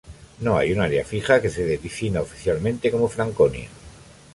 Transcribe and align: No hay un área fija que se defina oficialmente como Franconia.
No 0.39 0.57
hay 0.57 0.71
un 0.71 0.81
área 0.81 1.05
fija 1.05 1.39
que 1.43 1.51
se 1.51 1.63
defina 1.63 2.21
oficialmente 2.21 2.89
como 2.89 3.07
Franconia. 3.07 3.69